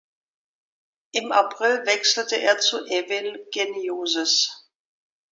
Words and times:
Im 1.11 1.31
April 1.31 1.85
wechselte 1.85 2.35
er 2.35 2.57
zu 2.57 2.83
Evil 2.87 3.47
Geniuses. 3.53 4.65